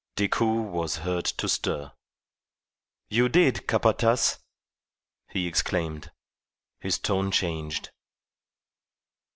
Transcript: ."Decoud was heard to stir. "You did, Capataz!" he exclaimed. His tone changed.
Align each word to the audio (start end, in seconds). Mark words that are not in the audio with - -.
."Decoud 0.15 0.71
was 0.73 0.95
heard 1.05 1.25
to 1.25 1.47
stir. 1.47 1.91
"You 3.11 3.29
did, 3.29 3.67
Capataz!" 3.67 4.39
he 5.29 5.45
exclaimed. 5.45 6.09
His 6.79 6.97
tone 6.97 7.29
changed. 7.29 7.91